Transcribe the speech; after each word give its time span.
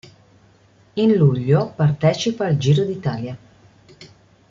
In 0.95 1.13
luglio 1.15 1.73
partecipa 1.75 2.47
al 2.47 2.57
Giro 2.57 2.83
d'Italia. 2.83 3.37